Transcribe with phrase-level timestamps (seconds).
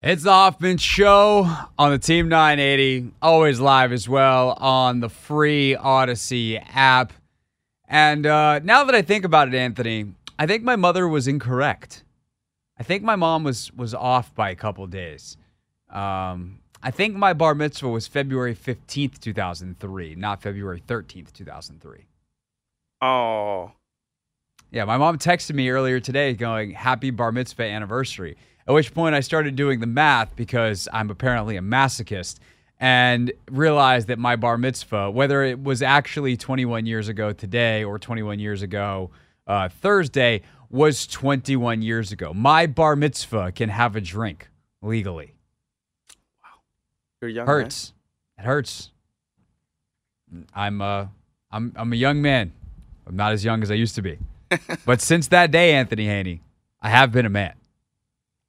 [0.00, 5.76] It's the Hoffman Show on the Team 980, always live as well on the free
[5.76, 7.12] Audacy app.
[7.88, 12.04] And uh, now that I think about it, Anthony, I think my mother was incorrect.
[12.78, 15.36] I think my mom was was off by a couple days.
[15.90, 22.06] Um, I think my bar mitzvah was February 15th, 2003, not February 13th, 2003.
[23.02, 23.72] Oh,
[24.70, 28.36] Yeah, my mom texted me earlier today going, Happy bar mitzvah anniversary.
[28.68, 32.36] At which point I started doing the math because I'm apparently a masochist
[32.78, 37.98] and realized that my bar mitzvah, whether it was actually 21 years ago today or
[37.98, 39.10] 21 years ago
[39.46, 42.34] uh, Thursday, was 21 years ago.
[42.34, 44.50] My bar mitzvah can have a drink
[44.82, 45.32] legally.
[46.44, 46.60] Wow,
[47.22, 47.46] you're young.
[47.46, 47.54] man.
[47.54, 47.94] Hurts.
[48.38, 48.90] It hurts.
[50.54, 51.06] I'm uh
[51.50, 52.52] I'm I'm a young man.
[53.06, 54.18] I'm not as young as I used to be.
[54.84, 56.42] but since that day, Anthony Haney,
[56.82, 57.54] I have been a man.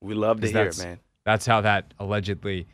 [0.00, 1.00] We love to hear it, man.
[1.24, 2.66] That's how that allegedly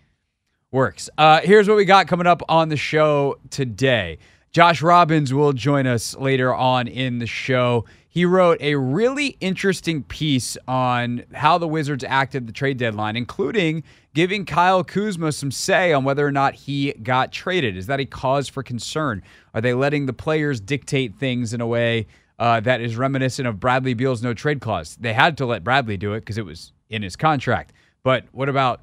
[0.71, 1.09] works.
[1.17, 4.19] Uh, here's what we got coming up on the show today.
[4.51, 7.85] Josh Robbins will join us later on in the show.
[8.09, 13.83] He wrote a really interesting piece on how the Wizards acted the trade deadline, including
[14.15, 17.77] giving Kyle Kuzma some say on whether or not he got traded.
[17.77, 19.23] Is that a cause for concern?
[19.55, 22.07] Are they letting the players dictate things in a way
[22.39, 24.97] uh, that is reminiscent of Bradley Beal's no trade clause?
[25.01, 27.73] They had to let Bradley do it because it was in his contract.
[28.03, 28.81] But what about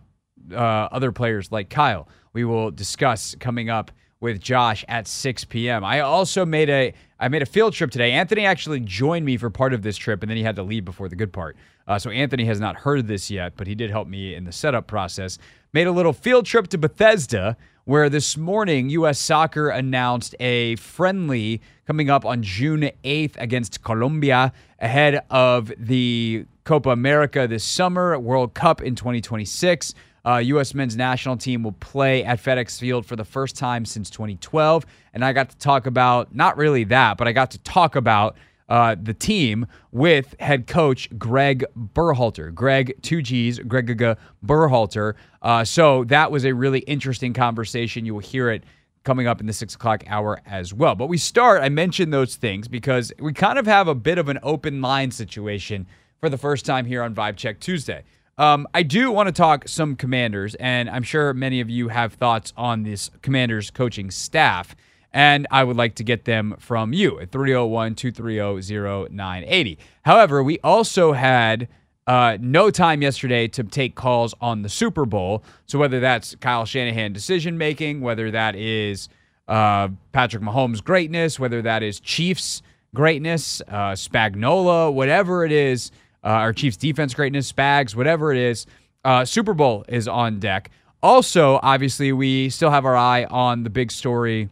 [0.52, 2.08] uh, other players like Kyle?
[2.34, 5.84] We will discuss coming up with Josh at 6 p.m.
[5.84, 8.14] I also made a I made a field trip today.
[8.14, 10.86] Anthony actually joined me for part of this trip, and then he had to leave
[10.86, 11.56] before the good part.
[11.88, 14.52] Uh, so Anthony has not heard this yet, but he did help me in the
[14.52, 15.38] setup process.
[15.72, 19.20] Made a little field trip to Bethesda, where this morning U.S.
[19.20, 26.90] Soccer announced a friendly coming up on June 8th against Colombia ahead of the Copa
[26.90, 29.94] America this summer, World Cup in 2026.
[30.23, 30.73] Uh, U.S.
[30.73, 34.86] men's national team will play at FedEx Field for the first time since 2012.
[35.14, 38.38] And I got to talk about, not really that, but I got to talk about
[38.69, 42.53] uh, the team with head coach Greg Berhalter.
[42.53, 45.16] Greg, two G's, Greg Gaga Berhalter.
[45.41, 48.06] Uh, so that was a really interesting conversation.
[48.06, 48.64] You will hear it
[49.03, 50.96] coming up in the six o'clock hour as well.
[50.96, 54.30] But we start, I mentioned those things because we kind of have a bit of
[54.30, 55.88] an open line situation
[56.22, 58.04] for the first time here on Vibe Check Tuesday.
[58.38, 62.14] Um, I do want to talk some commanders, and I'm sure many of you have
[62.14, 64.76] thoughts on this commanders coaching staff,
[65.12, 69.80] and I would like to get them from you at 301 230 0980.
[70.04, 71.68] However, we also had
[72.06, 75.44] uh, no time yesterday to take calls on the Super Bowl.
[75.66, 79.09] So whether that's Kyle Shanahan decision making, whether that is
[79.48, 82.62] uh, Patrick Mahomes' greatness, whether that is Chiefs'
[82.94, 85.92] greatness, uh, Spagnuolo, whatever it is,
[86.24, 88.66] uh, our Chiefs' defense greatness, Spags, whatever it is,
[89.04, 90.70] uh, Super Bowl is on deck.
[91.04, 94.50] Also, obviously, we still have our eye on the big story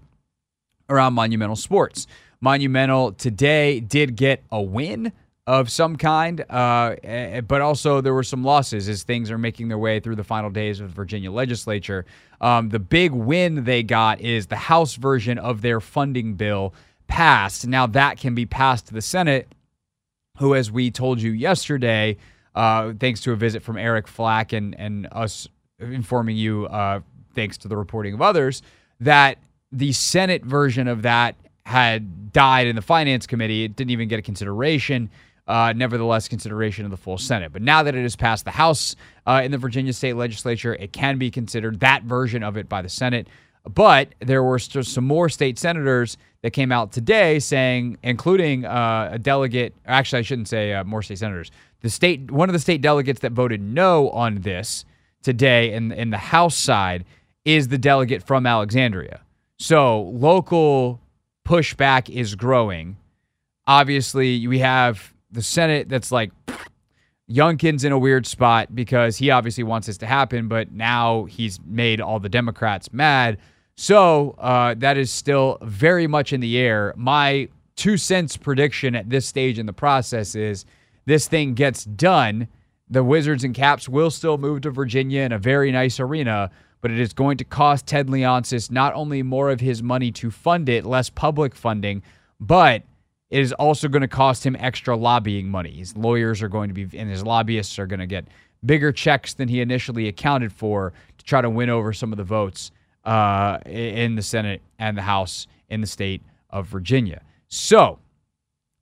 [0.89, 2.07] around Monumental Sports.
[2.41, 5.11] Monumental today did get a win
[5.45, 9.67] of some kind, uh, eh, but also there were some losses as things are making
[9.67, 12.05] their way through the final days of the Virginia legislature.
[12.39, 16.73] Um, the big win they got is the House version of their funding bill
[17.07, 17.65] passed.
[17.67, 19.53] Now that can be passed to the Senate,
[20.39, 22.17] who, as we told you yesterday,
[22.55, 25.47] uh, thanks to a visit from Eric Flack and, and us
[25.79, 27.01] informing you, uh,
[27.35, 28.61] thanks to the reporting of others,
[28.99, 29.37] that
[29.71, 31.35] the Senate version of that
[31.65, 33.65] had died in the Finance Committee.
[33.65, 35.09] It didn't even get a consideration.
[35.47, 37.51] Uh, nevertheless, consideration of the full Senate.
[37.51, 38.95] But now that it has passed the House
[39.25, 42.83] uh, in the Virginia state legislature, it can be considered that version of it by
[42.83, 43.27] the Senate.
[43.73, 49.19] But there were some more state senators that came out today saying, including uh, a
[49.19, 49.73] delegate.
[49.85, 51.51] Actually, I shouldn't say uh, more state senators.
[51.81, 54.85] The state, one of the state delegates that voted no on this
[55.21, 57.05] today in in the House side
[57.45, 59.21] is the delegate from Alexandria.
[59.57, 60.99] So local
[61.47, 62.97] pushback is growing.
[63.67, 66.31] Obviously, we have the Senate that's like
[67.29, 71.59] Youngkin's in a weird spot because he obviously wants this to happen, but now he's
[71.65, 73.37] made all the Democrats mad.
[73.81, 76.93] So uh, that is still very much in the air.
[76.97, 77.47] My
[77.77, 80.65] two cents prediction at this stage in the process is
[81.05, 82.49] this thing gets done.
[82.89, 86.91] The Wizards and Caps will still move to Virginia in a very nice arena, but
[86.91, 90.67] it is going to cost Ted Leonsis not only more of his money to fund
[90.67, 92.03] it, less public funding,
[92.37, 92.83] but
[93.29, 95.77] it is also going to cost him extra lobbying money.
[95.77, 98.27] His lawyers are going to be, and his lobbyists are going to get
[98.65, 102.25] bigger checks than he initially accounted for to try to win over some of the
[102.25, 102.71] votes
[103.05, 107.21] uh, in the Senate and the House in the state of Virginia.
[107.47, 107.99] So,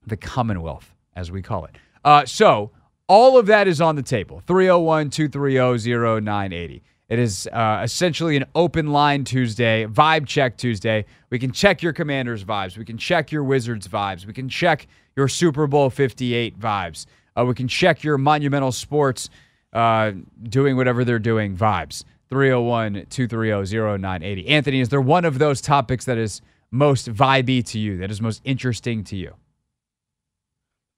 [0.06, 1.76] the Commonwealth, as we call it.
[2.04, 2.72] Uh, so,
[3.08, 4.42] all of that is on the table.
[4.48, 6.84] 301 230 0980.
[7.10, 11.06] It is uh, essentially an open line Tuesday, vibe check Tuesday.
[11.30, 12.78] We can check your Commanders vibes.
[12.78, 14.26] We can check your Wizards vibes.
[14.26, 17.06] We can check your Super Bowl 58 vibes.
[17.38, 19.30] Uh, we can check your Monumental Sports
[19.72, 20.12] uh,
[20.44, 22.04] doing whatever they're doing vibes.
[22.30, 24.48] 301 230 0980.
[24.48, 26.42] Anthony, is there one of those topics that is
[26.72, 29.34] most vibey to you, that is most interesting to you?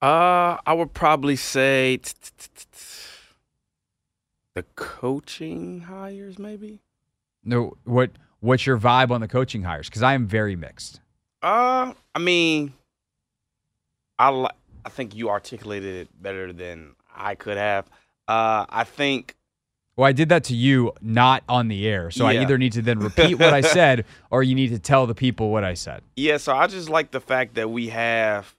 [0.01, 1.99] Uh, I would probably say
[4.55, 6.79] the coaching hires, maybe.
[7.43, 9.89] No, what what's your vibe on the coaching hires?
[9.89, 11.01] Because I am very mixed.
[11.41, 12.73] Uh, I mean,
[14.17, 14.49] I
[14.85, 17.85] I think you articulated it better than I could have.
[18.27, 19.35] Uh, I think
[19.99, 22.09] Well, I did that to you, not on the air.
[22.09, 25.05] So I either need to then repeat what I said, or you need to tell
[25.05, 26.03] the people what I said.
[26.15, 28.55] Yeah, so I just like the fact that we have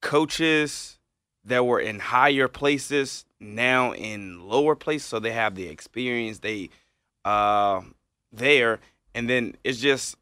[0.00, 0.98] coaches
[1.44, 6.70] that were in higher places now in lower places, so they have the experience they
[7.26, 7.82] uh
[8.32, 8.80] there,
[9.14, 10.16] and then it's just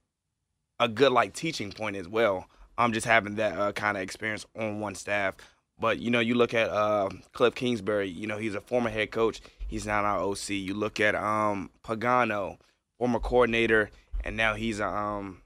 [0.80, 2.48] a good like teaching point as well.
[2.76, 5.36] I'm just having that uh, kind of experience on one staff.
[5.78, 8.08] But you know, you look at uh, Kliff Kingsbury.
[8.08, 9.40] You know, he's a former head coach.
[9.68, 10.50] He's now our OC.
[10.50, 12.58] You look at um, Pagano,
[12.98, 13.90] former coordinator,
[14.24, 15.42] and now he's a, um,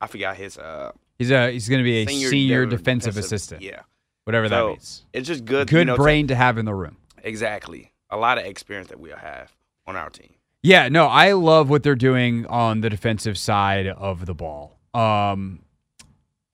[0.00, 3.62] I forgot his uh, He's a he's going to be a senior, dev- defensive, assistant,
[3.62, 3.80] Yeah,
[4.24, 5.04] whatever that means.
[5.12, 5.68] it's just good.
[5.68, 6.96] Good you know, to- brain to have in the room.
[7.22, 7.92] exactly.
[8.10, 9.52] A lot of experience that we'll have
[9.86, 10.34] on our team.
[10.62, 14.78] Yeah, no, I love what they're doing on the defensive side of the ball.
[14.94, 15.62] Um,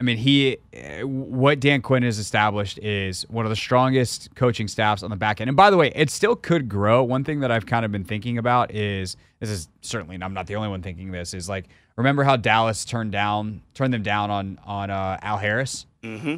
[0.01, 4.69] I mean, he, eh, what Dan Quinn has established is one of the strongest coaching
[4.69, 5.49] staffs on the back end.
[5.49, 7.03] And by the way, it still could grow.
[7.03, 10.47] One thing that I've kind of been thinking about is this is certainly, I'm not
[10.47, 11.67] the only one thinking this, is like
[11.97, 15.85] remember how Dallas turned down, turned them down on on uh, Al Harris.
[16.05, 16.37] Mm-hmm.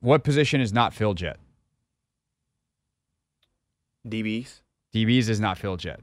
[0.00, 1.38] What position is not filled yet?
[4.06, 4.60] DBs.
[4.94, 6.00] DBs is not filled yet.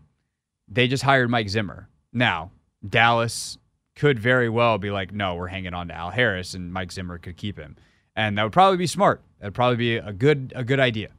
[0.68, 1.88] They just hired Mike Zimmer.
[2.12, 2.52] Now,
[2.88, 3.58] Dallas
[3.96, 7.18] could very well be like, no, we're hanging on to Al Harris, and Mike Zimmer
[7.18, 7.76] could keep him,
[8.16, 9.22] and that would probably be smart.
[9.40, 11.10] That'd probably be a good a good idea.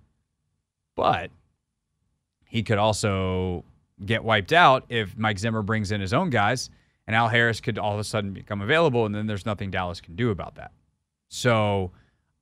[0.95, 1.31] But
[2.47, 3.65] he could also
[4.05, 6.71] get wiped out if Mike Zimmer brings in his own guys,
[7.07, 10.01] and Al Harris could all of a sudden become available, and then there's nothing Dallas
[10.01, 10.73] can do about that.
[11.29, 11.93] So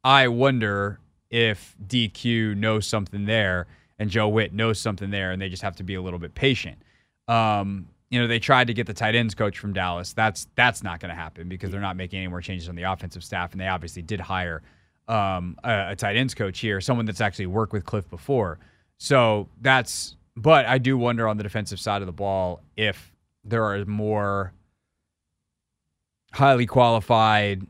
[0.03, 1.01] I wonder
[1.31, 3.67] if DQ knows something there
[4.01, 6.35] and Joe Whitt knows something there, and they just have to be a little bit
[6.35, 6.79] patient.
[7.29, 10.13] Um, you know, they tried to get the tight ends coach from Dallas.
[10.13, 12.83] That's that's not going to happen because they're not making any more changes on the
[12.83, 14.63] offensive staff, and they obviously did hire
[15.09, 18.59] um, a, a tight ends coach here, someone that's actually worked with Kliff before.
[18.99, 20.17] So that's.
[20.37, 23.13] But I do wonder on the defensive side of the ball if
[23.45, 24.53] there are more
[26.33, 27.67] highly qualified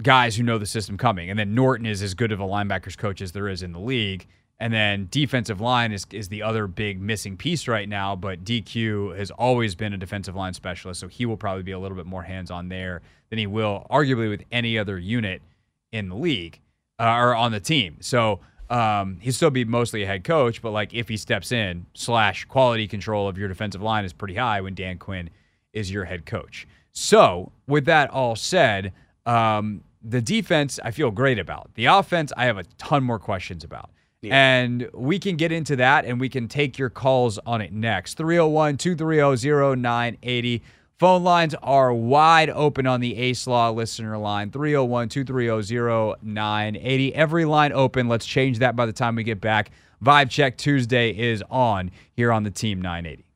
[0.00, 1.28] guys who know the system coming.
[1.28, 3.80] And then Norton is as good of a linebackers coach as there is in the
[3.80, 4.26] league.
[4.62, 8.14] And then defensive line is, is the other big missing piece right now.
[8.14, 11.80] But DQ has always been a defensive line specialist, so he will probably be a
[11.80, 15.42] little bit more hands on there than he will, arguably, with any other unit
[15.90, 16.60] in the league
[17.00, 17.96] uh, or on the team.
[18.02, 18.38] So
[18.70, 22.44] um, he'll still be mostly a head coach, but like if he steps in, slash
[22.44, 25.28] quality control of your defensive line is pretty high when Dan Quinn
[25.72, 26.68] is your head coach.
[26.92, 28.92] So with that all said,
[29.26, 31.74] um, the defense I feel great about.
[31.74, 33.90] The offense I have a ton more questions about.
[34.22, 34.34] Yeah.
[34.36, 38.14] And we can get into that and we can take your calls on it next.
[38.14, 40.62] 301 230 0980.
[40.98, 47.14] Phone lines are wide open on the Ace Law listener line 301 230 0980.
[47.16, 48.08] Every line open.
[48.08, 49.72] Let's change that by the time we get back.
[50.02, 53.31] Vibe Check Tuesday is on here on the Team 980.